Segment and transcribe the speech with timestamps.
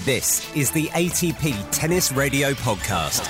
[0.00, 3.28] This is the ATP Tennis Radio Podcast.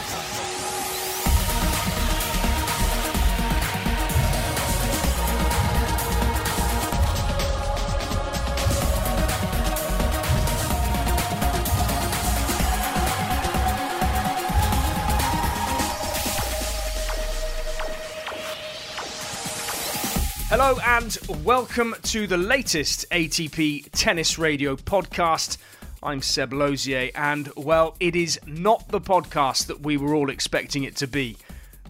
[20.48, 25.58] Hello and welcome to the latest ATP Tennis Radio podcast.
[26.04, 30.82] I'm Seb Lozier, and well, it is not the podcast that we were all expecting
[30.82, 31.36] it to be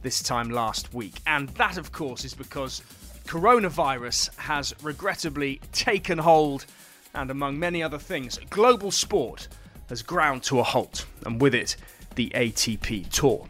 [0.03, 1.15] this time last week.
[1.27, 2.83] And that, of course, is because
[3.25, 6.67] coronavirus has regrettably taken hold,
[7.15, 9.49] and among many other things, global sport
[9.89, 11.77] has ground to a halt, and with it,
[12.15, 13.47] the ATP Tour.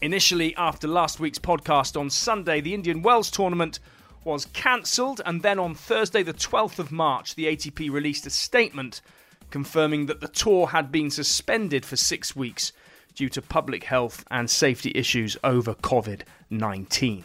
[0.00, 3.78] Initially, after last week's podcast on Sunday, the Indian Wells tournament
[4.24, 9.02] was cancelled, and then on Thursday, the 12th of March, the ATP released a statement
[9.50, 12.72] confirming that the tour had been suspended for six weeks
[13.14, 17.24] due to public health and safety issues over COVID 19.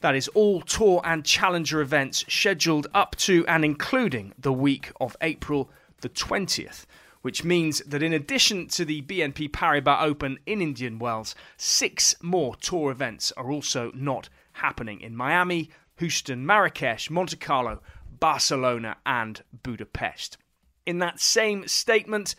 [0.00, 5.16] That is all tour and challenger events scheduled up to and including the week of
[5.22, 5.70] April
[6.02, 6.84] the 20th,
[7.22, 12.54] which means that in addition to the BNP Paribas Open in Indian Wells, six more
[12.56, 17.80] tour events are also not happening in Miami, Houston, Marrakesh, Monte Carlo,
[18.20, 20.36] Barcelona, and Budapest.
[20.86, 22.34] In that same statement,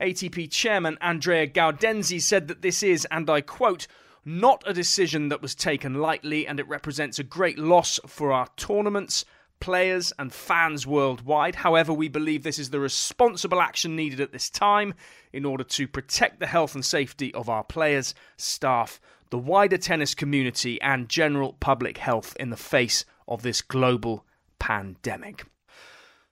[0.00, 3.86] ATP chairman Andrea Gaudenzi said that this is, and I quote,
[4.24, 8.48] not a decision that was taken lightly and it represents a great loss for our
[8.56, 9.24] tournaments,
[9.58, 11.56] players, and fans worldwide.
[11.56, 14.94] However, we believe this is the responsible action needed at this time
[15.32, 20.14] in order to protect the health and safety of our players, staff, the wider tennis
[20.14, 24.24] community, and general public health in the face of this global
[24.58, 25.44] pandemic.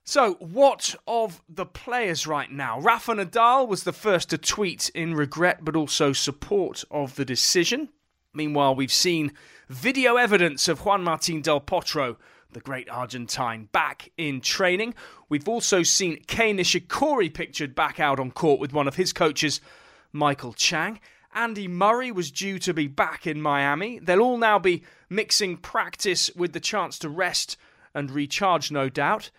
[0.09, 2.79] So, what of the players right now?
[2.79, 7.89] Rafa Nadal was the first to tweet in regret but also support of the decision.
[8.33, 9.33] Meanwhile, we've seen
[9.67, 12.15] video evidence of Juan Martin Del Potro,
[12.53, 14.93] the great Argentine, back in training.
[15.27, 19.59] We've also seen Kei Nishikori pictured back out on court with one of his coaches,
[20.13, 21.01] Michael Chang.
[21.33, 23.99] Andy Murray was due to be back in Miami.
[23.99, 27.57] They'll all now be mixing practice with the chance to rest
[27.93, 29.31] and recharge, no doubt.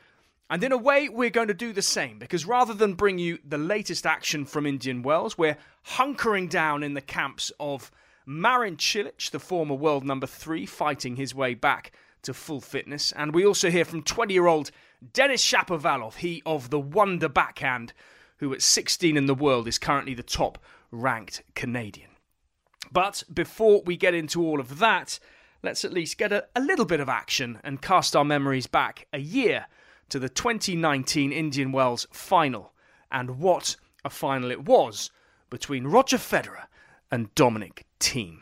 [0.51, 3.39] And in a way, we're going to do the same because rather than bring you
[3.45, 5.59] the latest action from Indian Wells, we're
[5.97, 7.91] hunkering down in the camps of
[8.25, 11.93] Marin Cilic, the former world number three, fighting his way back
[12.23, 13.13] to full fitness.
[13.13, 14.71] And we also hear from 20 year old
[15.13, 17.93] Denis Shapovalov, he of the Wonder Backhand,
[18.39, 20.59] who at 16 in the world is currently the top
[20.91, 22.11] ranked Canadian.
[22.91, 25.19] But before we get into all of that,
[25.63, 29.07] let's at least get a, a little bit of action and cast our memories back
[29.13, 29.67] a year
[30.09, 32.73] to the 2019 Indian Wells final.
[33.11, 35.11] And what a final it was
[35.51, 36.67] between Roger Federer
[37.11, 38.41] and Dominic Thiem.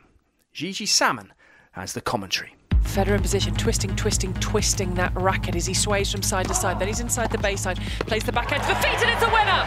[0.53, 1.32] Gigi Salmon
[1.72, 2.54] has the commentary.
[2.82, 6.78] Federer in position, twisting, twisting, twisting that racket as he sways from side to side.
[6.78, 9.62] Then he's inside the baseline, plays the backhand to the feet, and it's a winner!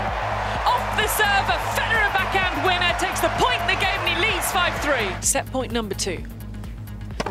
[0.66, 4.34] Off the serve, a Federer backhand winner takes the point in the game, and he
[4.34, 5.22] leads 5 3.
[5.22, 6.24] Set point number two.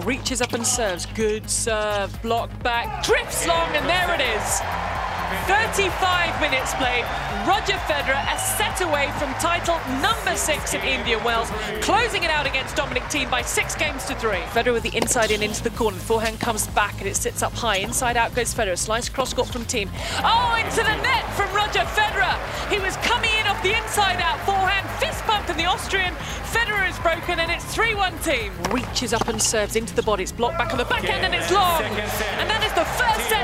[0.04, 1.06] Reaches up and serves.
[1.06, 2.20] Good serve.
[2.22, 3.04] Block back.
[3.04, 4.97] Drifts long, and there it is.
[5.46, 7.04] 35 minutes played.
[7.46, 11.50] Roger Federer a set away from title number six in Indian Wells,
[11.80, 14.40] closing it out against Dominic Thiem by six games to three.
[14.56, 15.98] Federer with the inside in into the corner.
[15.98, 17.76] Forehand comes back and it sits up high.
[17.76, 18.78] Inside out goes Federer.
[18.78, 19.88] Slice cross court from Thiem.
[20.24, 22.36] Oh, into the net from Roger Federer.
[22.70, 24.88] He was coming in off the inside out forehand.
[24.98, 26.14] Fist bump in the Austrian.
[26.48, 28.72] Federer is broken and it's 3 1 Thiem.
[28.72, 30.22] Reaches up and serves into the body.
[30.22, 31.82] It's blocked back on the backhand and it's long.
[31.82, 33.37] And that is the first set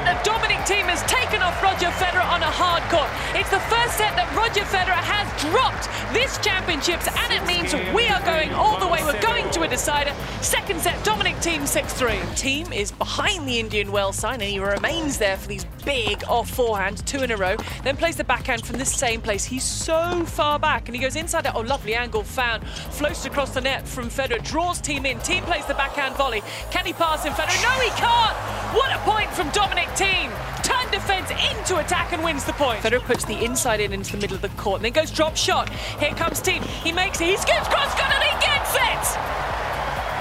[0.64, 3.10] Thiem has taken off Roger Federer on a hard court.
[3.34, 8.06] It's the first set that Roger Federer has dropped this championships, and it means we
[8.06, 9.02] are going all the way.
[9.02, 10.14] We're going to a decider.
[10.40, 12.20] Second set, Dominic Thiem 6-3.
[12.38, 16.50] Thiem is behind the Indian Wells sign, and he remains there for these big off
[16.56, 17.56] forehands, two in a row.
[17.82, 19.44] Then plays the backhand from the same place.
[19.44, 21.52] He's so far back, and he goes inside it.
[21.54, 22.66] Oh, lovely angle found.
[22.68, 25.18] Floats across the net from Federer, draws Thiem in.
[25.18, 26.42] Thiem plays the backhand volley.
[26.70, 27.60] Can he pass in Federer?
[27.62, 28.36] No, he can't.
[28.74, 30.30] What a point from Dominic Thiem.
[30.62, 32.80] Turn defence into attack and wins the point.
[32.80, 35.36] Federer puts the inside in into the middle of the court and then goes drop
[35.36, 35.68] shot.
[35.98, 36.62] Here comes Thiem.
[36.84, 37.26] He makes it.
[37.26, 39.04] He scoops cross court and he gets it.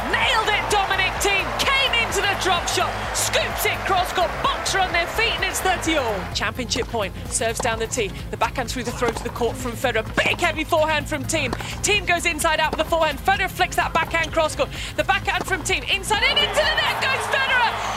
[0.09, 1.45] Nailed it, Dominic Thiem.
[1.59, 4.31] Came into the drop shot, scoops it cross court.
[4.41, 6.33] Boxer on their feet and it's 30 all.
[6.33, 7.13] Championship point.
[7.29, 8.11] Serves down the tee.
[8.31, 10.03] The backhand through the throw to the court from Federer.
[10.15, 11.51] Big heavy forehand from Thiem.
[11.83, 13.19] Thiem goes inside out with the forehand.
[13.19, 14.69] Federer flicks that backhand cross court.
[14.95, 15.83] The backhand from Thiem.
[15.95, 17.92] Inside in into the net goes Federer.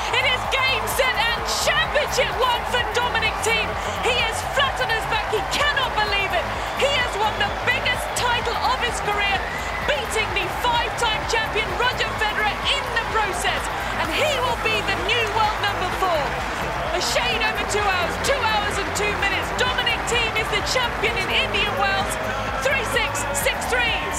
[1.96, 3.64] Kovacic it won for Dominic Thiem.
[4.04, 5.32] He is flat on his back.
[5.32, 6.44] He cannot believe it.
[6.76, 9.40] He has won the biggest title of his career,
[9.88, 13.62] beating the five-time champion Roger Federer in the process.
[14.04, 16.20] And he will be the new world number four.
[17.00, 19.48] A shade over two hours, two hours and two minutes.
[19.56, 22.12] Dominic Thiem is the champion in Indian Wells.
[22.60, 23.24] 3-6,
[23.72, 24.12] 6-3,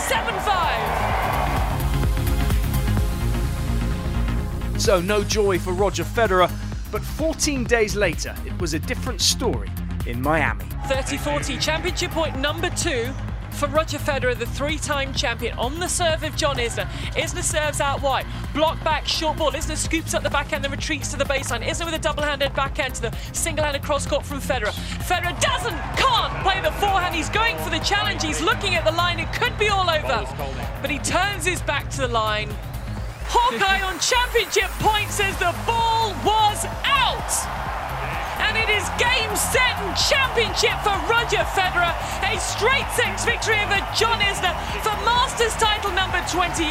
[4.73, 4.81] 7-5.
[4.81, 6.49] So no joy for Roger Federer,
[6.91, 9.69] but 14 days later, it was a different story
[10.05, 10.65] in Miami.
[10.87, 13.13] 30 40, championship point number two
[13.57, 16.87] for Roger Federer, the three-time champion, on the serve of John Isner.
[17.15, 19.51] Isner serves out wide, block back, short ball.
[19.51, 21.63] Isner scoops up the backhand, then retreats to the baseline.
[21.63, 24.73] Isner with a double-handed backhand to the single-handed cross-court from Federer.
[25.07, 27.15] Federer doesn't, can't play the forehand.
[27.15, 28.23] He's going for the challenge.
[28.23, 29.19] He's looking at the line.
[29.19, 30.27] It could be all over,
[30.81, 32.49] but he turns his back to the line.
[33.29, 37.67] Hawkeye on championship point says the ball was out
[38.47, 41.91] and it is game, set, and championship for Roger Federer.
[42.23, 44.53] A straight six victory over John Isner
[44.85, 46.63] for Masters title number 28,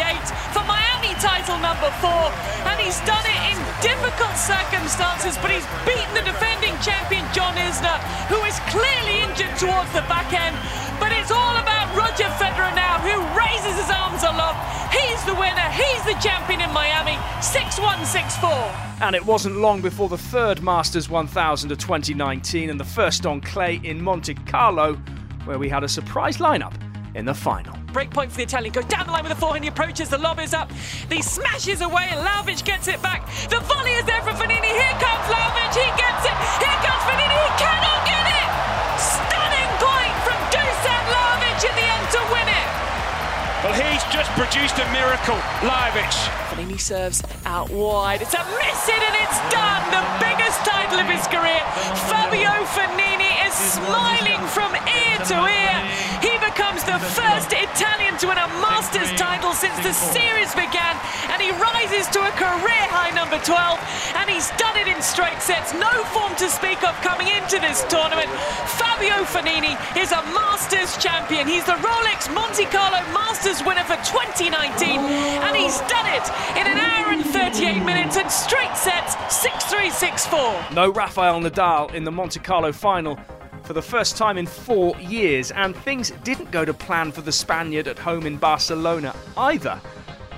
[0.55, 2.33] for Miami title number four,
[2.71, 7.99] and he's done it in difficult circumstances, but he's beaten the defending champion John Isner,
[8.29, 10.57] who is clearly injured towards the back end.
[11.01, 14.59] But it's all about Roger Federer now, who raises his arms aloft.
[14.93, 18.51] He's the winner, he's the champion in Miami, 6 1 6 4.
[19.03, 23.41] And it wasn't long before the third Masters 1000 of 2019 and the first on
[23.41, 24.95] clay in Monte Carlo,
[25.45, 26.75] where we had a surprise lineup
[27.15, 27.77] in the final.
[27.97, 28.77] Breakpoint for the Italian.
[28.77, 29.65] Goes down the line with the forehand.
[29.65, 30.13] He approaches.
[30.13, 30.71] The lob is up.
[31.09, 33.25] He smashes away, and Lajovic gets it back.
[33.49, 34.69] The volley is there for Fognini.
[34.69, 35.73] Here comes Lajovic.
[35.73, 36.37] He gets it.
[36.61, 37.33] Here comes Fognini.
[37.41, 38.49] He cannot get it.
[39.01, 42.69] Stunning point from Dusan Lajovic in the end to win it.
[43.65, 46.13] Well, he's just produced a miracle, Lajovic.
[46.53, 48.21] Fognini serves out wide.
[48.21, 49.81] It's a miss it and it's done.
[49.89, 51.65] The biggest title of his career.
[52.13, 55.81] Fabio Fognini is smiling from ear to ear.
[56.57, 60.97] Becomes the first Italian to win a Masters title since the series began,
[61.29, 63.77] and he rises to a career high number 12.
[64.17, 65.77] And he's done it in straight sets.
[65.77, 68.33] No form to speak of coming into this tournament.
[68.81, 71.45] Fabio Fognini is a Masters champion.
[71.45, 74.97] He's the Rolex Monte Carlo Masters winner for 2019,
[75.45, 76.25] and he's done it
[76.57, 80.73] in an hour and 38 minutes and straight sets 6 3 6 4.
[80.73, 83.21] No Rafael Nadal in the Monte Carlo final
[83.67, 87.33] for the first time in four years, and things didn't go to plan for the
[87.33, 89.81] Spaniard at home in Barcelona either.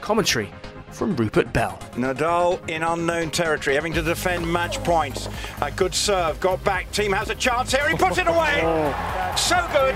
[0.00, 0.50] Commentary
[0.90, 1.78] from Rupert Bell.
[1.92, 5.28] Nadal in unknown territory, having to defend match points.
[5.60, 6.90] A good serve, got back.
[6.90, 7.86] Thiem has a chance here.
[7.88, 8.62] He puts it away.
[9.36, 9.94] So good.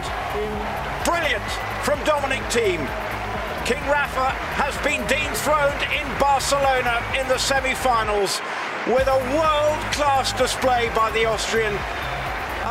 [1.07, 1.51] Brilliant
[1.83, 2.87] from Dominic Thiem.
[3.65, 4.31] King Rafa
[4.61, 8.41] has been dethroned in Barcelona in the semi-finals
[8.89, 11.73] with a world-class display by the Austrian.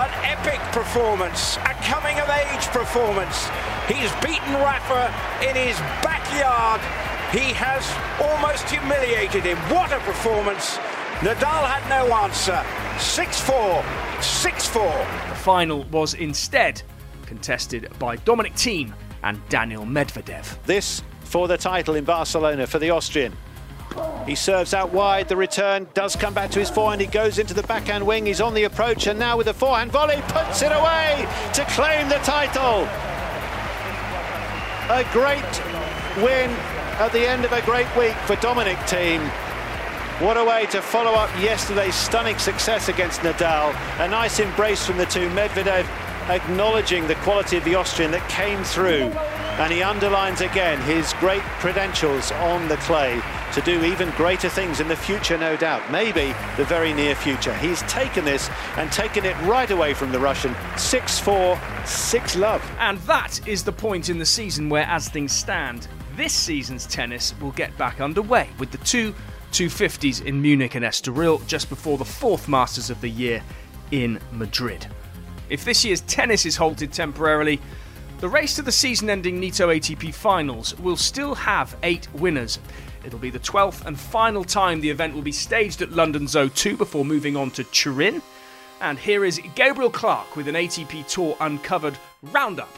[0.01, 3.47] An epic performance, a coming-of-age performance.
[3.87, 5.13] He's beaten Rafa
[5.47, 6.81] in his backyard.
[7.31, 7.85] He has
[8.19, 9.57] almost humiliated him.
[9.69, 10.77] What a performance.
[11.19, 12.63] Nadal had no answer.
[12.97, 13.83] 6-4,
[14.17, 15.29] 6-4.
[15.29, 16.81] The final was instead
[17.27, 20.63] contested by Dominic Thiem and Daniil Medvedev.
[20.63, 23.37] This for the title in Barcelona for the Austrian.
[24.25, 25.27] He serves out wide.
[25.27, 27.01] The return does come back to his forehand.
[27.01, 28.25] He goes into the backhand wing.
[28.25, 32.07] He's on the approach, and now with the forehand volley, puts it away to claim
[32.07, 32.87] the title.
[34.89, 36.49] A great win
[36.99, 39.27] at the end of a great week for Dominic Thiem.
[40.21, 43.73] What a way to follow up yesterday's stunning success against Nadal.
[43.99, 45.29] A nice embrace from the two.
[45.29, 45.87] Medvedev
[46.29, 49.11] acknowledging the quality of the Austrian that came through.
[49.59, 53.19] And he underlines again his great credentials on the clay
[53.53, 55.91] to do even greater things in the future, no doubt.
[55.91, 57.53] Maybe the very near future.
[57.55, 60.53] He's taken this and taken it right away from the Russian.
[60.75, 62.75] 6-4, 6 love.
[62.79, 67.33] And that is the point in the season where, as things stand, this season's tennis
[67.39, 69.13] will get back underway with the two
[69.51, 73.43] 250s in Munich and Estoril just before the fourth Masters of the year
[73.91, 74.87] in Madrid.
[75.49, 77.59] If this year's tennis is halted temporarily,
[78.19, 82.59] the race to the season ending Nitto ATP finals will still have eight winners.
[83.05, 86.77] It'll be the 12th and final time the event will be staged at London's O2
[86.77, 88.21] before moving on to Turin.
[88.79, 91.97] And here is Gabriel Clark with an ATP Tour Uncovered
[92.31, 92.69] roundup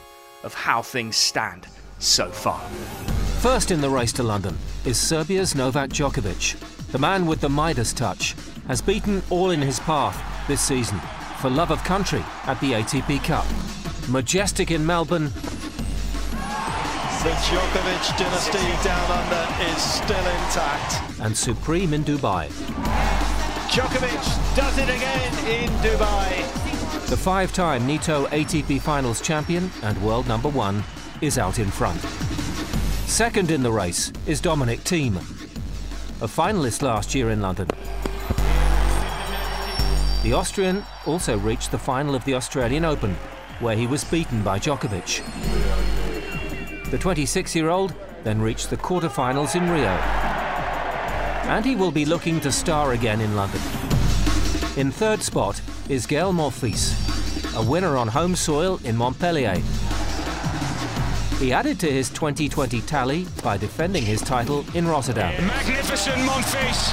[0.42, 1.66] of how things stand
[1.98, 2.60] so far.
[3.40, 6.56] First in the race to London is Serbia's Novak Djokovic.
[6.92, 8.34] The man with the Midas touch
[8.66, 10.98] has beaten all in his path this season
[11.40, 13.46] for love of country at the ATP Cup.
[14.08, 15.30] Majestic in Melbourne.
[17.24, 21.20] The Djokovic dynasty down under is still intact.
[21.22, 22.48] And supreme in Dubai.
[23.70, 27.08] Djokovic does it again in Dubai.
[27.08, 30.84] The five time Nitto ATP Finals champion and world number one
[31.22, 31.98] is out in front.
[33.08, 35.16] Second in the race is Dominic Thiem,
[36.20, 37.68] a finalist last year in London.
[40.24, 43.14] The Austrian also reached the final of the Australian Open,
[43.60, 45.93] where he was beaten by Djokovic.
[46.94, 49.90] The 26 year old then reached the quarter-finals in Rio.
[51.50, 53.60] And he will be looking to star again in London.
[54.76, 56.94] In third spot is Gael Monfils,
[57.56, 59.56] a winner on home soil in Montpellier.
[61.40, 65.48] He added to his 2020 tally by defending his title in Rotterdam.
[65.48, 66.92] Magnificent Monfils.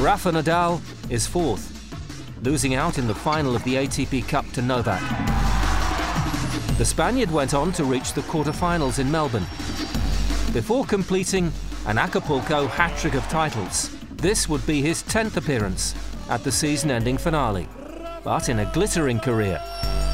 [0.00, 0.80] Rafa Nadal
[1.10, 1.72] is fourth,
[2.44, 5.33] losing out in the final of the ATP Cup to Novak.
[6.76, 9.46] The Spaniard went on to reach the quarter-finals in Melbourne
[10.52, 11.52] before completing
[11.86, 13.94] an Acapulco hat-trick of titles.
[14.16, 15.94] This would be his 10th appearance
[16.28, 17.68] at the season-ending finale.
[18.24, 19.62] But in a glittering career,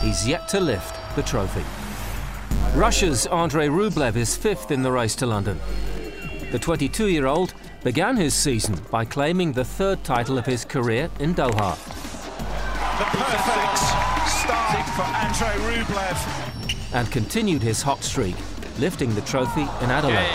[0.03, 1.65] he's yet to lift the trophy.
[2.75, 5.59] Russia's Andrei Rublev is fifth in the race to London.
[6.53, 11.75] The 22-year-old began his season by claiming the third title of his career in Doha.
[12.99, 13.79] The perfect
[14.29, 16.50] start for Andrei Rublev.
[16.93, 18.35] And continued his hot streak,
[18.79, 20.27] lifting the trophy in Adelaide.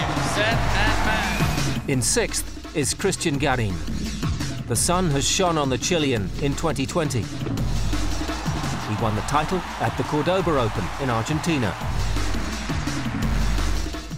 [1.89, 3.75] In sixth is Cristian Garin.
[4.67, 7.19] The sun has shone on the Chilean in 2020.
[7.21, 11.75] He won the title at the Cordoba Open in Argentina.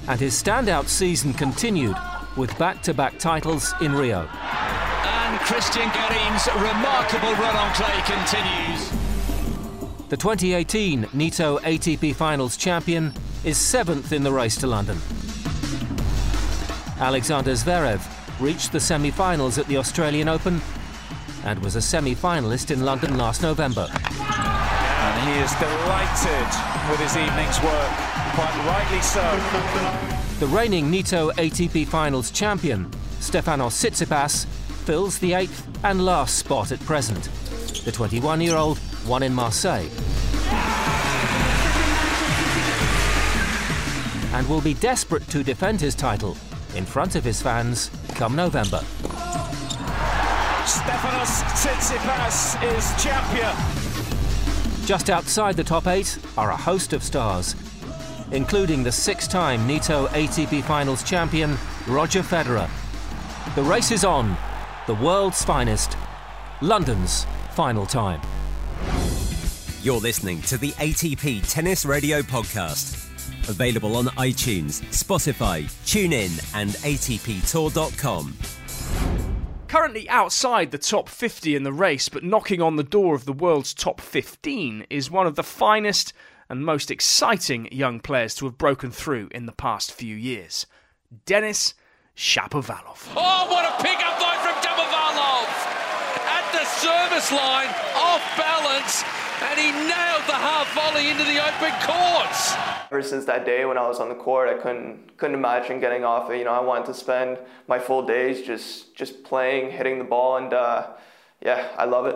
[0.07, 1.97] And his standout season continued
[2.37, 4.21] with back-to-back titles in Rio.
[4.21, 8.96] And Cristian Garin's remarkable run on clay continues.
[10.09, 13.11] The 2018 Nitto ATP Finals champion
[13.43, 14.97] is seventh in the race to London.
[16.97, 18.01] Alexander Zverev
[18.39, 20.61] reached the semi-finals at the Australian Open
[21.43, 23.89] and was a semi-finalist in London last November.
[23.91, 26.47] And he is delighted
[26.89, 27.91] with his evening's work,
[28.33, 29.19] quite rightly so.
[30.39, 34.45] The reigning Nitto ATP Finals champion, Stefanos Tsitsipas,
[34.85, 37.25] fills the eighth and last spot at present.
[37.83, 39.89] The 21-year-old won in Marseille.
[44.33, 46.37] And will be desperate to defend his title
[46.75, 48.81] in front of his fans come November.
[50.67, 53.55] Stefanos Tsitsipas is champion.
[54.85, 57.55] Just outside the top eight are a host of stars,
[58.31, 62.69] including the six-time Nitto ATP Finals champion, Roger Federer.
[63.55, 64.37] The race is on,
[64.85, 65.97] the world's finest,
[66.61, 68.21] London's final time.
[69.87, 73.07] You're listening to the ATP Tennis Radio Podcast.
[73.47, 78.37] Available on iTunes, Spotify, TuneIn, and ATPTour.com.
[79.69, 83.31] Currently outside the top 50 in the race, but knocking on the door of the
[83.31, 86.11] world's top 15, is one of the finest
[86.49, 90.65] and most exciting young players to have broken through in the past few years
[91.25, 91.75] Denis
[92.13, 93.07] Shapovalov.
[93.15, 95.47] Oh, what a pickup line from Shapovalov!
[96.27, 99.05] At the service line, off balance,
[99.41, 102.55] and he nailed the half volley into the open courts.
[102.91, 106.03] Ever since that day when I was on the court, I couldn't couldn't imagine getting
[106.03, 106.37] off it.
[106.37, 110.37] You know, I wanted to spend my full days just just playing, hitting the ball,
[110.37, 110.87] and uh,
[111.41, 112.15] yeah, I love it.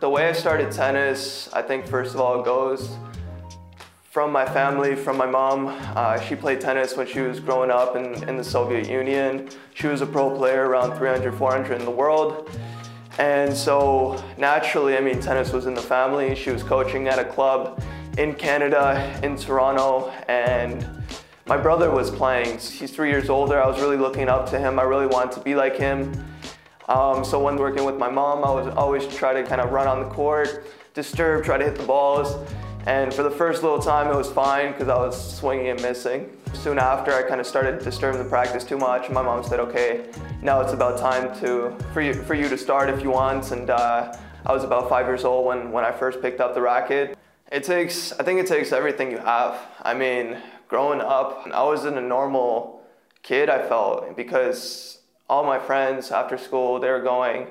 [0.00, 2.96] The way I started tennis, I think first of all goes
[4.14, 5.66] from my family, from my mom.
[5.96, 9.48] Uh, she played tennis when she was growing up in, in the Soviet Union.
[9.74, 12.48] She was a pro player around 300, 400 in the world.
[13.18, 16.36] And so naturally, I mean, tennis was in the family.
[16.36, 17.82] She was coaching at a club
[18.16, 20.88] in Canada, in Toronto, and
[21.46, 22.60] my brother was playing.
[22.60, 23.60] He's three years older.
[23.60, 24.78] I was really looking up to him.
[24.78, 26.24] I really wanted to be like him.
[26.88, 29.88] Um, so when working with my mom, I was always try to kind of run
[29.88, 32.36] on the court, disturb, try to hit the balls.
[32.86, 36.30] And for the first little time, it was fine because I was swinging and missing.
[36.52, 39.08] Soon after, I kind of started disturbing the practice too much.
[39.10, 40.10] My mom said, okay,
[40.42, 43.52] now it's about time to, for, you, for you to start if you want.
[43.52, 44.14] And uh,
[44.44, 47.16] I was about five years old when, when I first picked up the racket.
[47.50, 49.58] It takes, I think it takes everything you have.
[49.82, 50.36] I mean,
[50.68, 52.82] growing up, I wasn't a normal
[53.22, 54.98] kid, I felt, because
[55.30, 57.46] all my friends after school, they were going,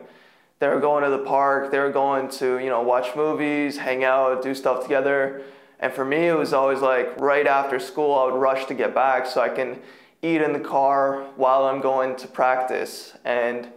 [0.64, 4.06] they were going to the park, they were going to, you know, watch movies, hang
[4.06, 5.42] out, do stuff together.
[5.82, 8.96] And for me, it was always like right after school, I would rush to get
[8.96, 9.82] back so I can
[10.22, 13.14] eat in the car while I'm going to practice.
[13.26, 13.68] And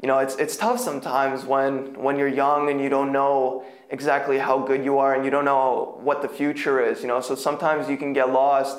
[0.00, 4.38] you know, it's it's tough sometimes when when you're young and you don't know exactly
[4.38, 7.20] how good you are and you don't know what the future is, you know.
[7.20, 8.78] So sometimes you can get lost.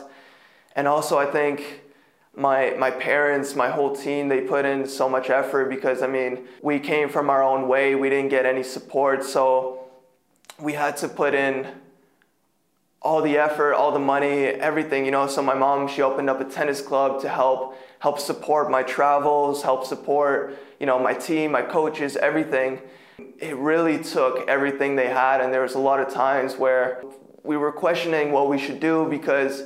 [0.77, 1.81] And also I think
[2.35, 6.47] my my parents, my whole team, they put in so much effort because I mean,
[6.61, 7.95] we came from our own way.
[7.95, 9.85] We didn't get any support, so
[10.59, 11.67] we had to put in
[13.01, 15.27] all the effort, all the money, everything, you know.
[15.27, 19.61] So my mom, she opened up a tennis club to help help support my travels,
[19.61, 22.81] help support, you know, my team, my coaches, everything.
[23.39, 27.03] It really took everything they had, and there was a lot of times where
[27.43, 29.63] we were questioning what we should do because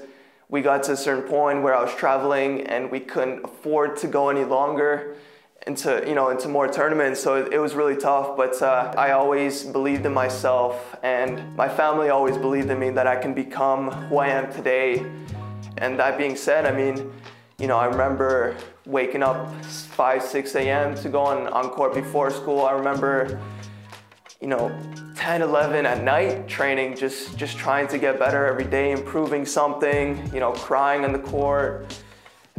[0.50, 4.08] we got to a certain point where I was traveling and we couldn't afford to
[4.08, 5.16] go any longer
[5.66, 7.20] into you know into more tournaments.
[7.20, 12.10] So it, was really tough but uh, i always believed in myself and my family
[12.10, 15.06] always believed in me that i can become who i am today.
[15.80, 17.12] And that being said i mean
[17.60, 22.32] you know i remember waking up 5 6 a.m to go on, on court before
[22.32, 22.66] school.
[22.66, 23.40] I remember
[24.40, 24.72] you know
[25.18, 30.32] 10 11 at night training just just trying to get better every day improving something
[30.32, 32.00] you know crying on the court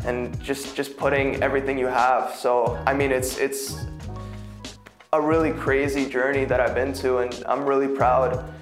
[0.05, 2.35] and just just putting everything you have.
[2.35, 3.87] So i mean it's it's
[5.13, 8.53] a really crazy journey that i've been to and i'm really proud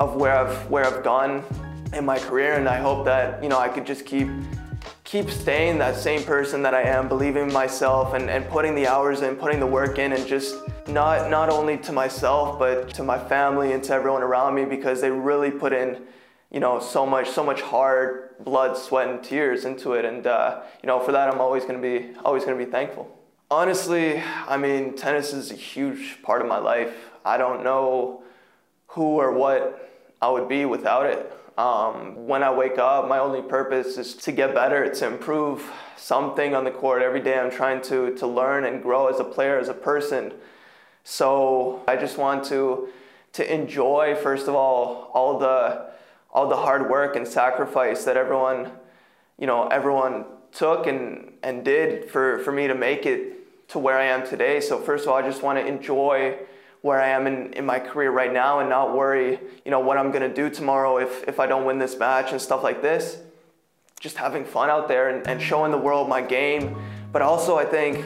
[0.00, 1.44] of where i've where i've gone
[1.92, 4.28] in my career and i hope that you know i could just keep
[5.04, 8.88] keep staying that same person that i am believing in myself and, and putting the
[8.88, 10.56] hours in putting the work in and just
[10.88, 15.00] not not only to myself but to my family and to everyone around me because
[15.00, 16.02] they really put in
[16.50, 20.04] you know so much so much hard blood sweat and tears into it.
[20.04, 22.70] And uh, you know for that i'm always going to be always going to be
[22.70, 23.10] thankful.
[23.50, 26.94] Honestly i mean tennis is a huge part of my life.
[27.24, 28.22] I don't know
[28.88, 31.30] who or what i would be without it.
[31.56, 36.54] Um, when i wake up my only purpose is to get better to improve something
[36.54, 37.00] on the court.
[37.00, 40.32] Every day i'm trying to to learn and grow as a player as a person
[41.04, 42.88] so I just want to
[43.34, 45.92] to enjoy first of all all the
[46.32, 48.72] all the hard work and sacrifice that everyone
[49.38, 53.98] you know everyone took and and did for for me to make it to where
[53.98, 54.60] I am today.
[54.60, 56.38] So first of all, I just want to enjoy
[56.82, 59.96] where I am in, in my career right now and not worry, you know, what
[59.96, 63.18] I'm gonna do tomorrow if if I don't win this match and stuff like this.
[64.00, 66.76] Just having fun out there and, and showing the world my game.
[67.10, 68.04] But also I think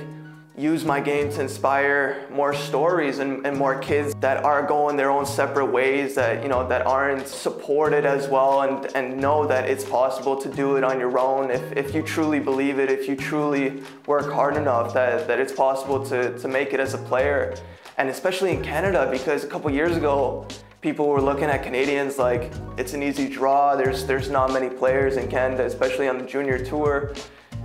[0.58, 5.10] use my game to inspire more stories and, and, more kids that are going their
[5.10, 9.70] own separate ways that you know that aren't supported as well and, and know that
[9.70, 11.50] it's possible to do it on your own.
[11.50, 15.52] If, if you truly believe it if you truly work hard enough that, that it's
[15.52, 17.56] possible to, to make it as a player
[17.96, 20.46] and especially in Canada because a couple years ago
[20.80, 23.76] people were looking at Canadians like it's an easy draw.
[23.76, 27.14] There's there's not many players in Canada especially on the junior tour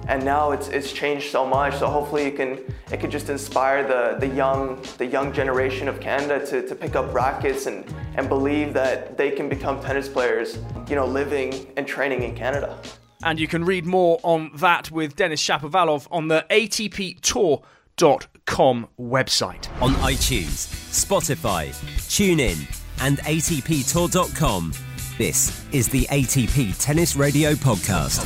[0.08, 1.78] and now it's it's changed so much.
[1.78, 2.60] So hopefully it can
[2.92, 6.96] it can just inspire the the young the young generation of Canada to, to pick
[6.96, 7.86] up rackets and
[8.16, 12.78] and believe that they can become tennis players, you know, living and training in Canada.
[13.24, 19.82] And you can read more on that with Denis Shapovalov on the ATP Tour.com website.
[19.82, 21.70] On iTunes, Spotify,
[22.10, 24.74] TuneIn, and ATPTour.com.
[25.20, 28.24] This is the ATP Tennis Radio Podcast.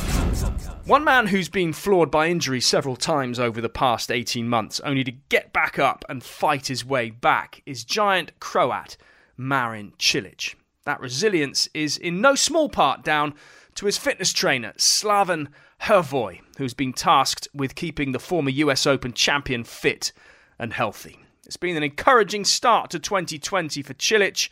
[0.86, 5.04] One man who's been floored by injury several times over the past 18 months, only
[5.04, 8.96] to get back up and fight his way back, is giant Croat
[9.36, 10.54] Marin Cilic.
[10.86, 13.34] That resilience is in no small part down
[13.74, 15.48] to his fitness trainer, Slaven
[15.82, 20.10] Hrvoj, who's been tasked with keeping the former US Open champion fit
[20.58, 21.18] and healthy.
[21.44, 24.48] It's been an encouraging start to 2020 for Cilic,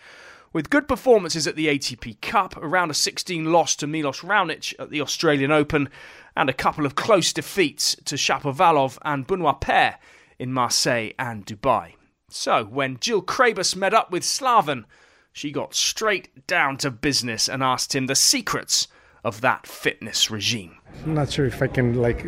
[0.56, 4.88] with good performances at the ATP Cup, around a 16 loss to Milos Raonic at
[4.88, 5.90] the Australian Open,
[6.34, 9.98] and a couple of close defeats to Shapovalov and Benoit Paire
[10.38, 11.96] in Marseille and Dubai.
[12.30, 14.84] So, when Jill Craybas met up with Slaven,
[15.30, 18.88] she got straight down to business and asked him the secrets
[19.22, 20.78] of that fitness regime.
[21.04, 22.24] I'm not sure if I can like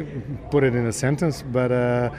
[0.50, 2.10] put it in a sentence, but uh,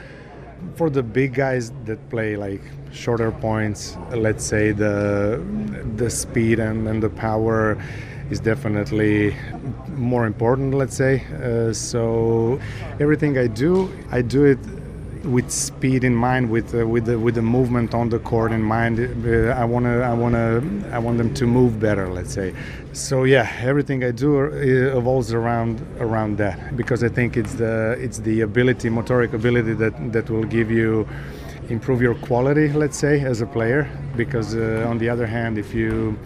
[0.74, 5.42] for the big guys that play like shorter points, let's say the
[5.96, 7.82] the speed and, and the power
[8.30, 9.36] is definitely
[9.88, 11.24] more important, let's say.
[11.42, 12.60] Uh, so
[13.00, 14.58] everything I do, I do it
[15.24, 18.62] with speed in mind, with uh, with the with the movement on the court in
[18.62, 18.98] mind.
[18.98, 22.54] Uh, I wanna I wanna I want them to move better, let's say.
[22.92, 27.96] So yeah, everything I do uh, evolves around around that because I think it's the
[28.00, 31.06] it's the ability, motoric ability that that will give you
[31.68, 33.88] improve your quality, let's say, as a player.
[34.16, 36.18] Because uh, on the other hand, if you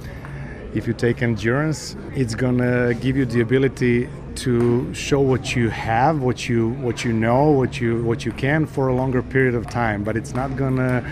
[0.75, 6.23] if you take endurance, it's gonna give you the ability to show what you have,
[6.23, 9.69] what you what you know, what you what you can for a longer period of
[9.69, 10.05] time.
[10.05, 11.05] But it's not gonna,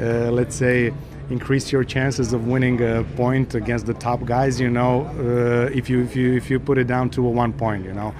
[0.00, 0.92] uh, let's say,
[1.30, 4.60] increase your chances of winning a point against the top guys.
[4.60, 7.52] You know, uh, if you if you if you put it down to a one
[7.52, 8.14] point, you know.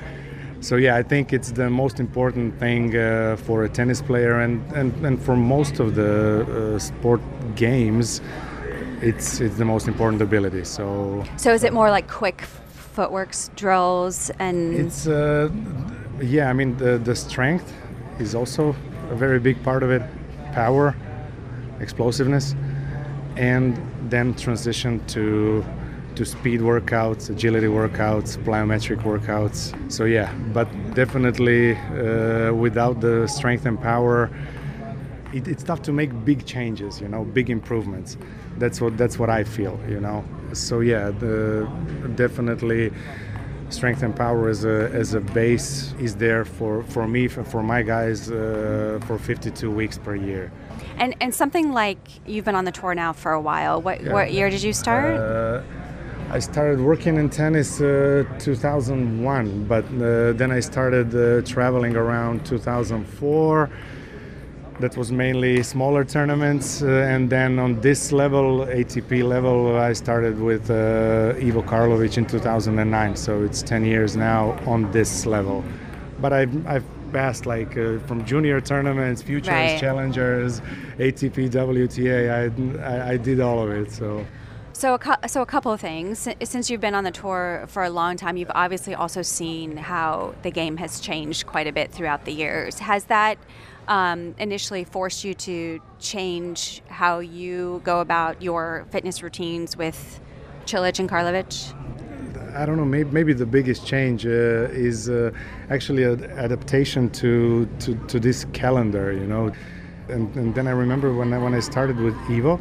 [0.60, 4.62] So yeah, I think it's the most important thing uh, for a tennis player and,
[4.72, 7.20] and, and for most of the uh, sport
[7.54, 8.22] games
[9.04, 10.64] it's it's the most important ability.
[10.64, 12.42] So so is it more like quick
[12.94, 15.48] footworks, drills, and it's uh,
[16.20, 16.50] yeah.
[16.50, 17.72] I mean the the strength
[18.18, 18.74] is also
[19.10, 20.02] a very big part of it.
[20.52, 20.94] power,
[21.80, 22.54] explosiveness,
[23.36, 23.76] and
[24.10, 25.64] then transition to
[26.14, 29.74] to speed workouts, agility workouts, plyometric workouts.
[29.90, 34.30] So yeah, but definitely uh, without the strength and power,
[35.34, 37.00] it, it's tough to make big changes.
[37.00, 38.16] You know, big improvements.
[38.58, 39.78] That's what that's what I feel.
[39.88, 40.24] You know.
[40.52, 41.68] So yeah, the,
[42.14, 42.92] definitely
[43.70, 47.62] strength and power as a, as a base is there for, for me for, for
[47.62, 50.52] my guys uh, for 52 weeks per year
[50.98, 54.12] and and something like you've been on the tour now for a while what yeah.
[54.12, 55.62] what year did you start uh,
[56.30, 62.44] I started working in tennis uh, 2001, but uh, then I started uh, traveling around
[62.44, 63.70] 2004.
[64.80, 70.40] That was mainly smaller tournaments, uh, and then on this level, ATP level, I started
[70.40, 73.14] with uh, Ivo Karlovic in 2009.
[73.14, 75.64] So it's 10 years now on this level.
[76.20, 79.80] But I've, I've passed like uh, from junior tournaments, futures, right.
[79.80, 80.60] challengers,
[80.98, 82.18] ATP, WTA.
[82.28, 83.92] I, I, I did all of it.
[83.92, 84.26] So.
[84.72, 86.28] So, a, so a couple of things.
[86.42, 90.34] Since you've been on the tour for a long time, you've obviously also seen how
[90.42, 92.80] the game has changed quite a bit throughout the years.
[92.80, 93.38] Has that
[93.88, 100.20] um, initially forced you to change how you go about your fitness routines with
[100.66, 101.74] Cilic and Karlovic?
[102.56, 102.84] I don't know.
[102.84, 104.30] Maybe, maybe the biggest change uh,
[104.70, 105.32] is uh,
[105.70, 109.12] actually an adaptation to, to, to this calendar.
[109.12, 109.52] You know,
[110.08, 112.60] and, and then I remember when I, when I started with Ivo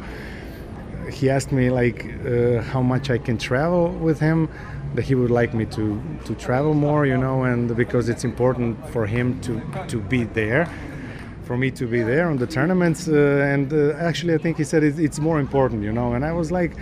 [1.10, 4.48] he asked me like uh, how much I can travel with him
[4.94, 8.88] that he would like me to to travel more you know and because it's important
[8.90, 10.68] for him to to be there
[11.44, 14.64] for me to be there on the tournaments uh, and uh, actually I think he
[14.64, 16.72] said it, it's more important you know and I was like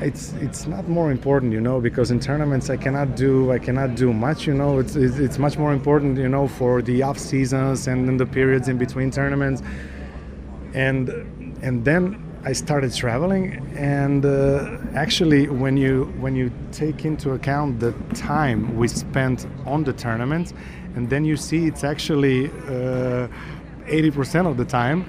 [0.00, 3.96] it's it's not more important you know because in tournaments I cannot do I cannot
[3.96, 7.18] do much you know it's it's, it's much more important you know for the off
[7.18, 9.62] seasons and in the periods in between tournaments.
[10.72, 11.08] And
[11.62, 12.02] and then
[12.42, 18.76] I started traveling, and uh, actually, when you when you take into account the time
[18.78, 20.54] we spent on the tournament,
[20.94, 23.28] and then you see it's actually uh,
[23.90, 25.04] 80% of the time,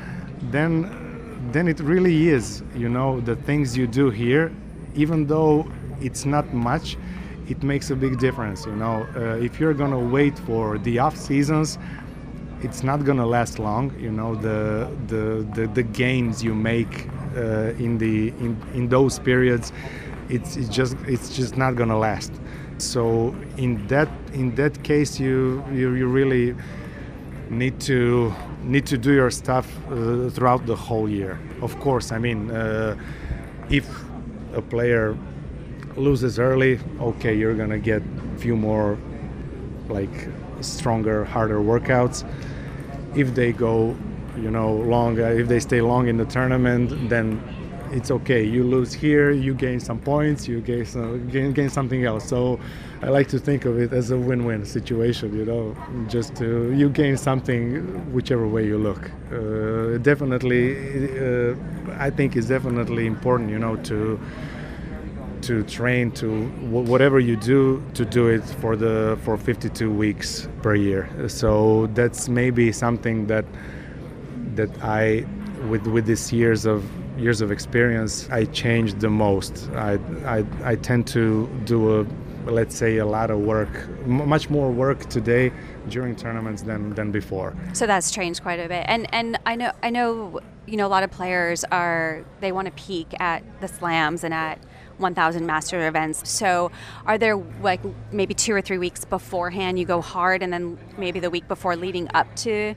[0.51, 0.97] then
[1.51, 2.63] then it really is.
[2.75, 4.51] You know, the things you do here,
[4.95, 5.67] even though
[6.01, 6.97] it's not much,
[7.49, 8.65] it makes a big difference.
[8.65, 11.77] You know, uh, if you're gonna wait for the off seasons,
[12.61, 13.93] it's not gonna last long.
[13.99, 19.19] You know, the the the, the gains you make uh, in the in, in those
[19.19, 19.71] periods,
[20.29, 22.31] it's, it's just it's just not gonna last.
[22.77, 26.55] So in that in that case, you you, you really
[27.49, 31.39] need to need to do your stuff uh, throughout the whole year.
[31.61, 32.95] Of course, I mean, uh,
[33.69, 33.87] if
[34.53, 35.17] a player
[35.95, 38.01] loses early, okay, you're gonna get
[38.35, 38.97] a few more
[39.89, 40.27] like
[40.61, 42.25] stronger, harder workouts.
[43.15, 43.95] If they go
[44.37, 45.19] you know, long.
[45.19, 47.41] Uh, if they stay long in the tournament, then
[47.91, 48.43] it's okay.
[48.43, 50.85] You lose here, you gain some points, you gain
[51.29, 52.27] gain, gain something else.
[52.27, 52.59] So
[53.03, 55.35] I like to think of it as a win-win situation.
[55.35, 55.75] You know,
[56.07, 59.09] just to you gain something whichever way you look.
[59.31, 60.75] Uh, definitely,
[61.19, 61.55] uh,
[61.97, 63.49] I think it's definitely important.
[63.49, 64.19] You know, to
[65.41, 70.75] to train to whatever you do to do it for the for 52 weeks per
[70.75, 71.09] year.
[71.27, 73.45] So that's maybe something that
[74.53, 75.25] that I,
[75.69, 76.83] with with these years of
[77.17, 79.69] years of experience, I changed the most.
[79.75, 82.05] I I, I tend to do a
[82.45, 83.69] let's say a lot of work
[84.03, 85.51] m- much more work today
[85.89, 89.71] during tournaments than than before so that's changed quite a bit and and i know
[89.83, 93.67] i know you know a lot of players are they want to peak at the
[93.67, 94.59] slams and at
[94.97, 96.71] 1000 master events so
[97.05, 101.19] are there like maybe two or three weeks beforehand you go hard and then maybe
[101.19, 102.75] the week before leading up to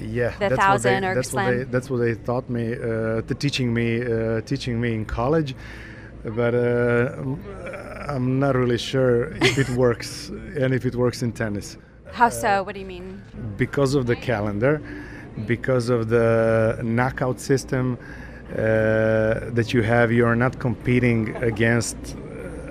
[0.00, 1.46] yeah, the that's thousand what they, or that's slam.
[1.46, 5.54] What they, that's what they taught me, uh, teaching me, uh, teaching me in college.
[6.34, 7.22] But uh,
[8.08, 11.76] I'm not really sure if it works and if it works in tennis.
[12.12, 12.62] How so?
[12.62, 13.22] What do you mean?
[13.56, 14.82] Because of the calendar,
[15.46, 17.98] because of the knockout system
[18.50, 18.54] uh,
[19.50, 21.96] that you have, you are not competing against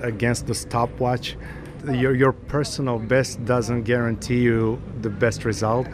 [0.01, 1.37] against the stopwatch.
[1.85, 5.87] Your your personal best doesn't guarantee you the best result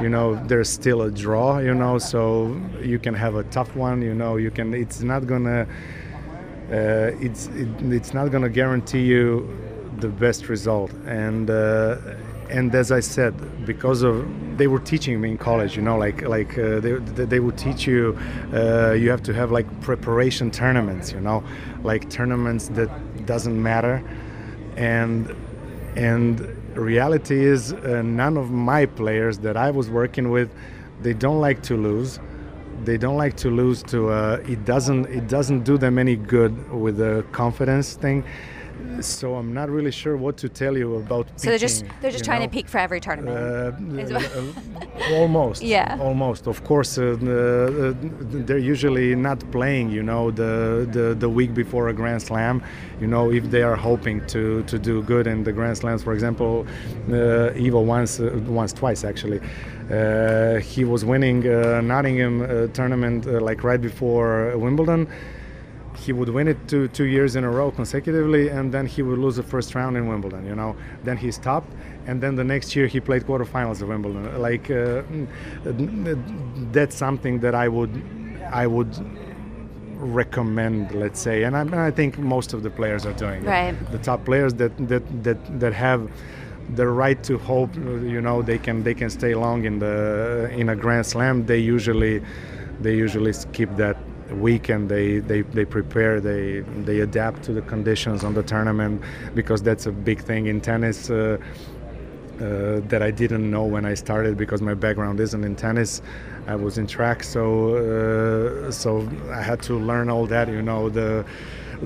[0.00, 4.00] you know there's still a draw you know so you can have a tough one
[4.00, 5.66] you know you can it's not gonna
[6.70, 9.48] uh, it's it, it's not gonna guarantee you
[9.98, 11.96] the best result and uh,
[12.50, 13.34] and as I said
[13.66, 14.26] because of
[14.58, 16.94] they were teaching me in college you know like like uh, they,
[17.32, 18.18] they would teach you
[18.52, 21.42] uh, you have to have like preparation tournaments you know
[21.82, 22.90] like tournaments that
[23.26, 24.02] doesn't matter
[24.76, 25.34] and
[25.96, 26.40] and
[26.76, 30.50] reality is uh, none of my players that I was working with,
[31.02, 32.18] they don't like to lose.
[32.84, 36.52] They don't like to lose to uh, it doesn't it doesn't do them any good
[36.72, 38.24] with the confidence thing
[39.00, 41.28] so I'm not really sure what to tell you about.
[41.36, 42.46] So they're just they're just trying know?
[42.46, 43.36] to peak for every tournament.
[43.36, 45.62] Uh, uh, almost.
[45.72, 45.96] Yeah.
[46.00, 46.46] Almost.
[46.46, 47.94] Of course, uh, uh,
[48.46, 49.90] they're usually not playing.
[49.90, 52.62] You know, the, the the week before a Grand Slam.
[53.00, 56.12] You know, if they are hoping to to do good in the Grand Slams, for
[56.12, 56.66] example,
[57.10, 59.40] uh, Ivo once uh, once twice actually.
[59.92, 65.06] Uh, he was winning uh, Nottingham uh, tournament uh, like right before Wimbledon
[66.02, 69.18] he would win it two two years in a row consecutively, and then he would
[69.18, 70.44] lose the first round in Wimbledon.
[70.46, 71.72] You know, then he stopped,
[72.06, 74.40] and then the next year he played quarterfinals of Wimbledon.
[74.40, 77.92] Like uh, mm, that's something that I would
[78.50, 78.92] I would
[79.96, 83.74] recommend, let's say, and I, I think most of the players are doing right.
[83.74, 83.92] it.
[83.92, 86.10] The top players that that that that have
[86.74, 90.68] the right to hope, you know, they can they can stay long in the in
[90.68, 91.46] a Grand Slam.
[91.46, 92.22] They usually
[92.80, 93.96] they usually skip that
[94.32, 99.02] week and they, they, they prepare, they, they adapt to the conditions on the tournament
[99.34, 101.10] because that's a big thing in tennis.
[101.10, 101.38] Uh,
[102.40, 106.02] uh, that I didn't know when I started because my background isn't in tennis.
[106.48, 110.48] I was in track, so uh, so I had to learn all that.
[110.48, 111.24] You know the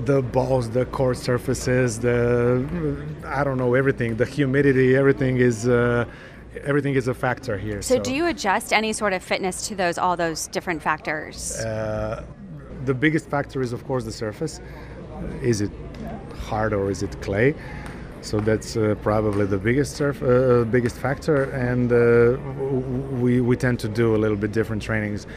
[0.05, 2.65] the balls, the court surfaces, the
[3.25, 5.67] I don't know everything, the humidity, everything is.
[5.67, 6.05] Uh,
[6.63, 7.83] everything is a factor here.
[7.83, 11.55] So, so, do you adjust any sort of fitness to those all those different factors?
[11.59, 12.25] Uh,
[12.85, 14.59] the biggest factor is, of course, the surface.
[15.41, 15.71] Is it
[16.39, 17.53] hard or is it clay?
[18.21, 22.37] So that's uh, probably the biggest surf, uh, biggest factor, and uh,
[23.21, 25.27] we we tend to do a little bit different trainings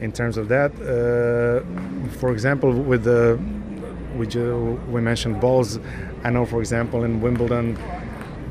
[0.00, 0.70] in terms of that.
[0.80, 1.62] Uh,
[2.18, 3.38] for example, with the
[4.16, 5.78] we, we mentioned balls.
[6.24, 7.76] I know, for example, in Wimbledon,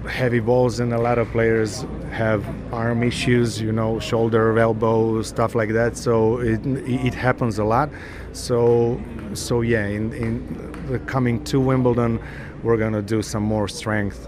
[0.08, 2.44] heavy balls and a lot of players have
[2.74, 5.98] arm issues you know shoulder elbow stuff like that.
[5.98, 7.90] So it, it happens a lot.
[8.34, 9.00] So
[9.34, 12.20] so yeah in, in the coming to wimbledon
[12.64, 14.28] we're going to do some more strength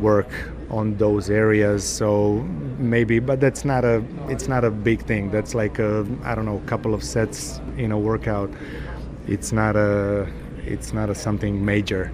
[0.00, 0.30] work
[0.70, 1.84] on those areas.
[1.84, 2.34] So
[2.78, 5.30] maybe but that's not a it's not a big thing.
[5.30, 8.50] That's like a i don't know a couple of sets in a workout.
[9.26, 10.26] It's not a
[10.68, 12.12] it's not a something major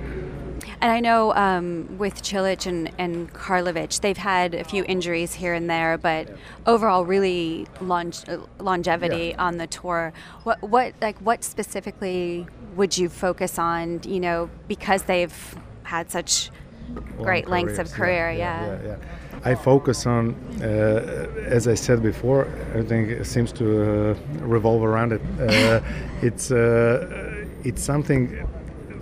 [0.85, 5.55] and I know um, with Cilic and, and Karlovic, they've had a few injuries here
[5.55, 6.29] and there, but
[6.67, 8.25] overall, really longe-
[8.59, 9.43] longevity yeah.
[9.43, 10.12] on the tour.
[10.43, 14.03] What, what, like, what specifically would you focus on?
[14.05, 16.51] You know, because they've had such
[16.95, 18.31] Long great lengths of career.
[18.33, 18.83] Yeah, yeah.
[18.85, 18.97] yeah,
[19.43, 25.23] I focus on, uh, as I said before, everything seems to uh, revolve around it.
[25.40, 25.81] Uh,
[26.23, 27.34] it's uh,
[27.64, 28.46] it's something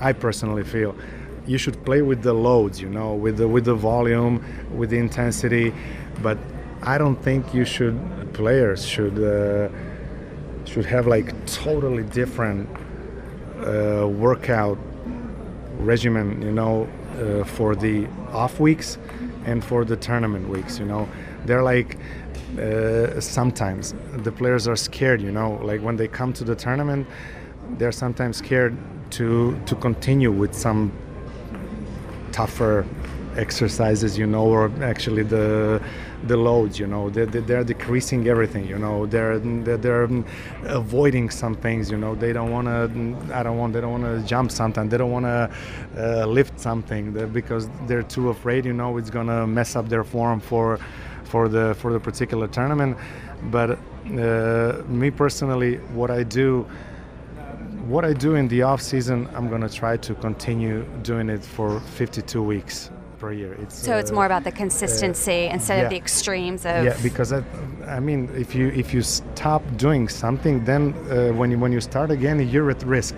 [0.01, 0.95] I personally feel
[1.47, 4.45] you should play with the loads, you know, with the with the volume,
[4.77, 5.75] with the intensity.
[6.23, 6.39] But
[6.83, 7.99] I don't think you should
[8.33, 9.69] players should uh,
[10.65, 12.69] should have like totally different
[13.67, 14.79] uh, workout
[15.79, 18.99] regimen, you know, uh, for the off weeks
[19.45, 20.79] and for the tournament weeks.
[20.79, 21.09] You know,
[21.45, 21.99] they're like.
[22.53, 27.07] Uh, sometimes the players are scared, you know, like when they come to the tournament,
[27.79, 28.77] they're sometimes scared
[29.11, 30.93] to to continue with some
[32.33, 32.87] tougher
[33.37, 35.81] exercises you know or actually the
[36.27, 37.11] the loads you know.
[37.11, 39.07] They're, they're decreasing everything you know.
[39.07, 40.09] They're they're
[40.65, 42.15] avoiding some things you know.
[42.15, 45.11] They don't want to i don't want they don't want to jump sometimes they don't
[45.11, 45.51] want to
[45.97, 50.41] uh, lift something because they're too afraid you know it's gonna mess up their form
[50.41, 50.79] for
[51.25, 52.97] for the for the particular tournament.
[53.51, 56.67] But uh, me personally what i do
[57.89, 61.81] what I do in the off season, I'm gonna try to continue doing it for
[61.81, 63.55] 52 weeks per year.
[63.55, 65.85] It's, so uh, it's more about the consistency uh, instead yeah.
[65.85, 66.85] of the extremes of.
[66.85, 67.43] Yeah, because I,
[67.87, 71.81] I mean, if you if you stop doing something, then uh, when you when you
[71.81, 73.17] start again, you're at risk.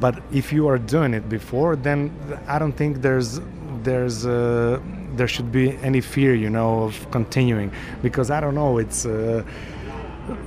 [0.00, 1.98] But if you are doing it before, then
[2.46, 3.40] I don't think there's
[3.82, 4.80] there's uh,
[5.16, 7.70] there should be any fear, you know, of continuing
[8.02, 9.42] because I don't know, it's uh,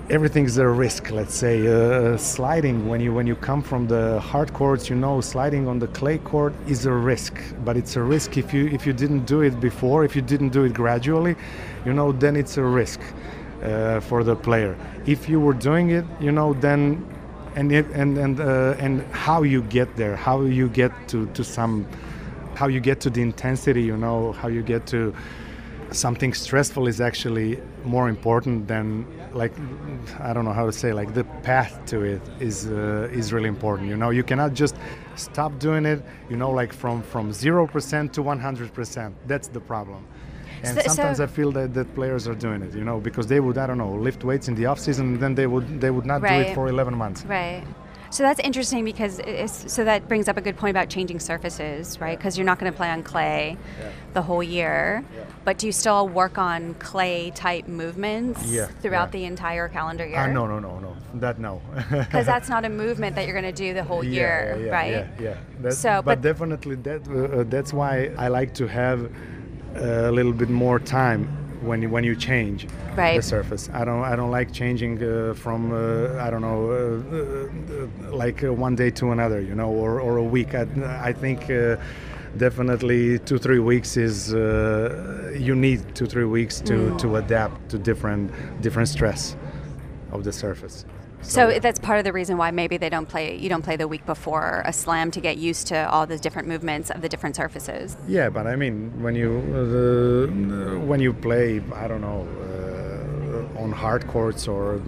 [0.09, 2.87] everything's a risk let's say uh, sliding.
[2.87, 6.17] When you when you come from the hard courts you know sliding on the clay
[6.17, 9.59] court is a risk but it's a risk if you if you didn't do it
[9.59, 10.03] before.
[10.03, 11.35] If you didn't do it gradually
[11.85, 12.99] you know then it's a risk
[13.63, 14.75] uh, for the player.
[15.05, 17.05] If you were doing it you know then
[17.55, 21.43] and it, and and uh, and how you get there how you get to to
[21.43, 21.85] some
[22.55, 25.13] how you get to the intensity you know how you get to
[25.91, 29.54] something stressful is actually more important than like
[30.19, 33.49] I don't know how to say like the path to it is uh, is really
[33.49, 33.89] important.
[33.89, 34.75] You know, you cannot just
[35.15, 36.02] stop doing it.
[36.30, 39.15] You know, like from from zero percent to one hundred percent.
[39.28, 40.06] That's the problem.
[40.63, 43.28] And So- sometimes so- I feel that, that players are doing it, you know, because
[43.28, 45.80] they would I don't know lift weights in the off season, and then they would
[45.82, 47.23] they would not do it for 11 months.
[47.25, 47.63] Right.
[48.11, 49.21] So that's interesting because
[49.67, 52.17] so that brings up a good point about changing surfaces, right?
[52.17, 53.57] Because you're not going to play on clay
[54.13, 55.03] the whole year,
[55.45, 59.19] but do you still work on clay type movements Yeah, throughout yeah.
[59.19, 60.17] the entire calendar year?
[60.19, 61.61] Ah, no, no, no, no, that no.
[61.89, 64.71] Because that's not a movement that you're going to do the whole yeah, year, yeah,
[64.71, 65.07] right?
[65.19, 65.69] Yeah, yeah.
[65.69, 69.11] So, but, but- definitely that uh, uh, that's why I like to have
[69.75, 71.27] a little bit more time
[71.61, 72.67] when you, when you change
[73.17, 73.69] the surface.
[73.73, 78.43] I don't I don't like changing uh, from uh, I don't know uh, uh, like
[78.43, 80.55] uh, one day to another, you know, or, or a week.
[80.55, 80.65] I,
[81.09, 81.49] I think.
[81.49, 81.77] Uh,
[82.37, 86.97] Definitely, two three weeks is uh, you need two three weeks to, Mm.
[86.99, 88.29] to adapt to different
[88.61, 89.35] different stress
[90.11, 90.85] of the surface.
[91.21, 93.36] So that's part of the reason why maybe they don't play.
[93.38, 96.47] You don't play the week before a slam to get used to all the different
[96.47, 97.97] movements of the different surfaces.
[98.08, 103.71] Yeah, but I mean, when you uh, when you play, I don't know, uh, on
[103.71, 104.82] hard courts or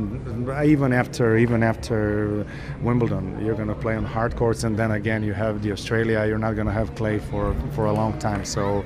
[0.64, 2.46] even after even after
[2.82, 6.26] Wimbledon, you're gonna play on hard courts, and then again you have the Australia.
[6.26, 8.46] You're not gonna have clay for for a long time.
[8.46, 8.84] So,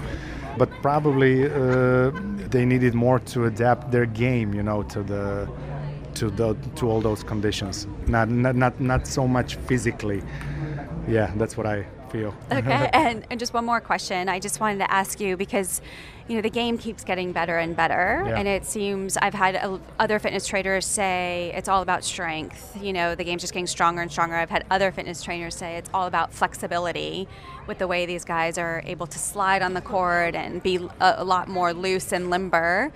[0.57, 2.11] but probably uh,
[2.49, 5.47] they needed more to adapt their game, you know, to the
[6.15, 7.87] to the to all those conditions.
[8.07, 10.21] Not not not, not so much physically.
[11.07, 12.33] Yeah, that's what I feel.
[12.51, 14.27] Okay, and, and just one more question.
[14.27, 15.81] I just wanted to ask you because,
[16.27, 18.39] you know, the game keeps getting better and better, Yeah.
[18.39, 22.75] and it seems I've had uh, other fitness trainers say it's all about strength.
[22.81, 24.35] You know, the game's just getting stronger and stronger.
[24.35, 27.27] I've had other fitness trainers say it's all about flexibility
[27.67, 31.15] with the way these guys are able to slide on the court and be a,
[31.17, 32.91] a lot more loose and limber.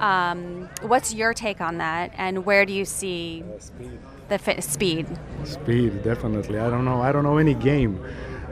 [0.00, 3.44] Um, what's your take on that, and where do you see
[4.28, 5.06] the fit speed?
[5.44, 6.58] Speed, definitely.
[6.58, 7.00] I don't know.
[7.02, 8.04] I don't know any game.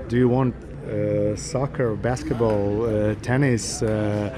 [0.09, 0.55] Do you want
[0.87, 4.37] uh, soccer, basketball, uh, tennis, uh,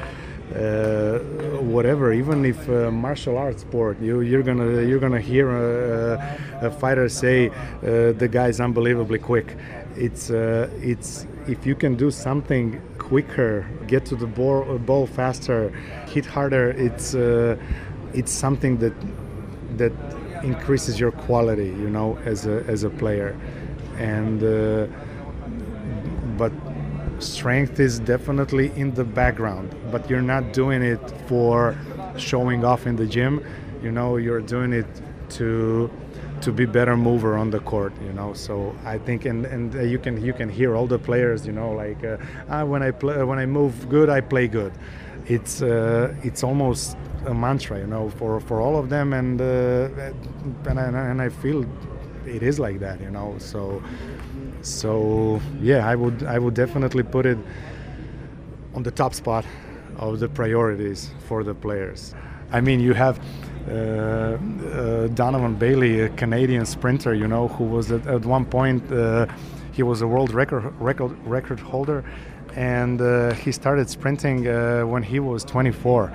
[0.55, 1.19] uh,
[1.61, 2.13] whatever?
[2.13, 7.09] Even if uh, martial arts sport, you you're gonna you're gonna hear a, a fighter
[7.09, 9.57] say uh, the guy's unbelievably quick.
[9.97, 15.71] It's uh, it's if you can do something quicker, get to the ball, faster,
[16.09, 16.71] hit harder.
[16.71, 17.57] It's uh,
[18.15, 18.95] it's something that
[19.77, 19.93] that
[20.43, 23.37] increases your quality, you know, as a as a player,
[23.99, 24.87] and uh,
[26.37, 26.53] but
[27.19, 29.69] strength is definitely in the background.
[29.91, 31.77] But you're not doing it for
[32.17, 33.45] showing off in the gym,
[33.83, 34.17] you know.
[34.17, 34.87] You're doing it
[35.39, 35.91] to
[36.43, 38.35] to be better mover on the court, you know.
[38.35, 41.53] So I think, and and uh, you can you can hear all the players, you
[41.53, 42.17] know, like uh,
[42.51, 44.73] ah, when I play when I move good, I play good.
[45.27, 49.89] It's uh, it's almost a mantra, you know, for, for all of them, and uh,
[50.69, 51.65] and I, and I feel
[52.27, 53.37] it is like that, you know.
[53.39, 53.83] So
[54.63, 57.39] so yeah, I would I would definitely put it
[58.75, 59.45] on the top spot
[59.97, 62.15] of the priorities for the players.
[62.51, 63.21] I mean, you have
[65.15, 69.27] Donovan Bailey, a Canadian sprinter, you know, who was at, at one point uh,
[69.73, 72.05] he was a world record record record holder,
[72.55, 76.13] and uh, he started sprinting uh, when he was 24.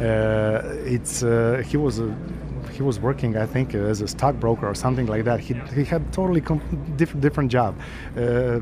[0.00, 2.14] Uh, it's uh, he was a
[2.72, 5.40] he was working, I think, as a stockbroker or something like that.
[5.40, 6.62] He, he had totally com-
[6.96, 7.78] diff- different job.
[8.16, 8.60] Uh,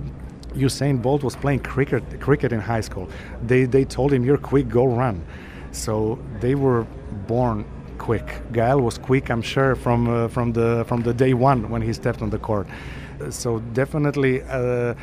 [0.55, 3.09] Usain Bolt was playing cricket cricket in high school.
[3.47, 5.25] They they told him, "You're quick, go run."
[5.73, 6.85] So they were
[7.29, 7.65] born
[8.01, 8.27] quick.
[8.53, 11.93] Gael was quick, I'm sure, from uh, from the from the day one when he
[11.93, 12.67] stepped on the court.
[13.21, 14.95] Uh, So definitely, uh,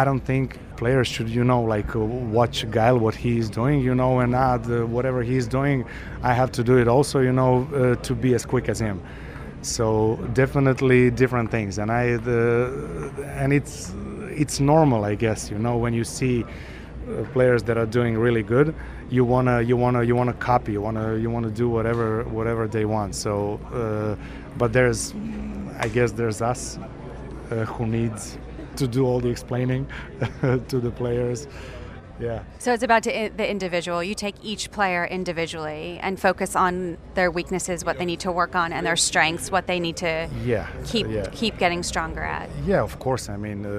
[0.00, 2.00] I don't think players should, you know, like uh,
[2.38, 5.84] watch Gael what he is doing, you know, and ah, the, whatever he's doing,
[6.22, 8.98] I have to do it also, you know, uh, to be as quick as him.
[9.62, 12.40] So definitely different things, and I the
[13.40, 13.94] and it's
[14.42, 16.46] it's normal, I guess, you know, when you see uh,
[17.32, 18.74] players that are doing really good,
[19.10, 22.84] you wanna you wanna you wanna copy, you wanna you wanna do whatever whatever they
[22.84, 23.14] want.
[23.14, 24.16] So, uh,
[24.58, 25.14] but there's,
[25.78, 26.78] I guess there's us
[27.50, 28.38] uh, who needs
[28.76, 29.86] to do all the explaining
[30.40, 31.46] to the players.
[32.22, 32.44] Yeah.
[32.58, 34.02] So it's about to the individual.
[34.02, 38.54] You take each player individually and focus on their weaknesses, what they need to work
[38.54, 41.26] on, and their strengths, what they need to Yeah, keep yeah.
[41.32, 42.48] keep getting stronger at.
[42.66, 43.28] Yeah, of course.
[43.28, 43.70] I mean, uh,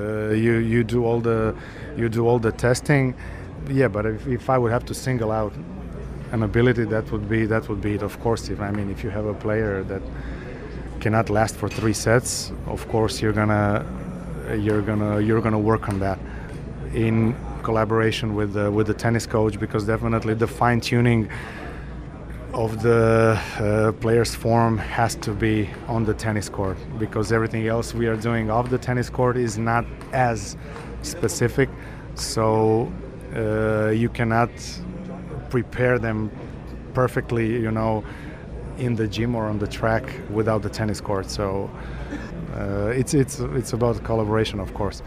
[0.45, 1.55] you you do all the
[1.99, 3.15] you do all the testing.
[3.69, 5.53] Yeah, but if, if I would have to single out
[6.33, 8.03] an ability, that would be that would be it.
[8.03, 10.01] Of course, if I mean, if you have a player that
[10.99, 13.85] cannot last for three sets, of course you're gonna
[14.65, 16.19] you're gonna you're gonna work on that
[16.93, 21.29] in collaboration with the, with the tennis coach because definitely the fine tuning
[22.53, 27.95] of the uh, player's form has to be on the tennis court because everything else
[27.95, 30.55] we are doing off the tennis court is not as
[31.01, 31.69] specific
[32.15, 32.91] so
[33.35, 34.51] uh, you cannot
[35.49, 36.29] prepare them
[36.93, 38.03] perfectly, you know,
[38.77, 41.29] in the gym or on the track without the tennis court.
[41.29, 41.69] So
[42.55, 45.01] uh, it's it's it's about collaboration, of course.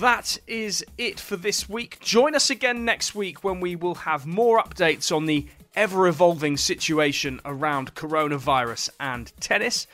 [0.00, 1.98] That is it for this week.
[2.00, 6.58] Join us again next week when we will have more updates on the ever evolving
[6.58, 9.86] situation around coronavirus and tennis.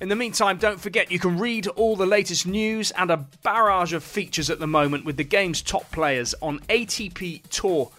[0.00, 3.92] In the meantime, don't forget you can read all the latest news and a barrage
[3.92, 7.90] of features at the moment with the game's top players on atptour.com.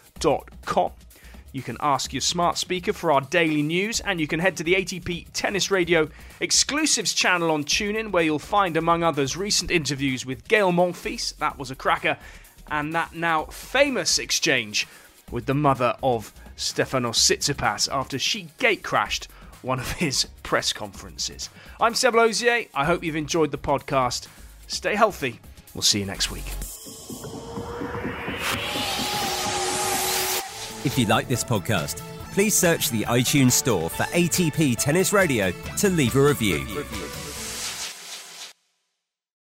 [1.54, 4.64] You can ask your smart speaker for our daily news, and you can head to
[4.64, 10.26] the ATP Tennis Radio exclusives channel on TuneIn, where you'll find, among others, recent interviews
[10.26, 12.18] with Gael Monfils, that was a cracker,
[12.72, 14.88] and that now famous exchange
[15.30, 19.28] with the mother of Stefanos Tsitsipas after she gate crashed
[19.62, 21.52] one of his press conferences.
[21.80, 22.66] I'm Seb Lozier.
[22.74, 24.28] I hope you've enjoyed the podcast.
[24.66, 25.40] Stay healthy.
[25.76, 26.46] We'll see you next week.
[30.86, 32.02] If you like this podcast,
[32.34, 36.66] please search the iTunes store for ATP Tennis Radio to leave a review.